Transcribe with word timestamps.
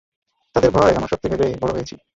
তাদের 0.55 0.71
ভয় 0.71 0.93
আমার 0.95 1.09
শক্তি 1.09 1.27
ভেবে 1.29 1.47
বড় 1.61 1.71
হয়েছি। 1.73 1.95